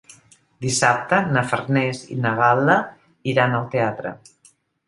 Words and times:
Dissabte 0.65 1.19
na 1.35 1.43
Farners 1.51 2.01
i 2.17 2.19
na 2.23 2.33
Gal·la 2.41 2.81
iran 3.35 3.55
al 3.59 3.73
teatre. 3.77 4.19